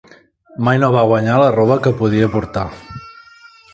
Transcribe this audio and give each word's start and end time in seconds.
Mai 0.69 0.79
no 0.83 0.89
va 0.95 1.03
guanyar 1.11 1.35
la 1.43 1.51
roba 1.57 1.79
que 1.85 1.93
podia 2.01 2.31
portar. 2.37 2.65